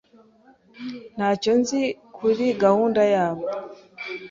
Ntacyo 1.15 1.51
nzi 1.59 1.81
kuri 2.15 2.45
gahunda 2.63 3.01
yabo. 3.13 3.43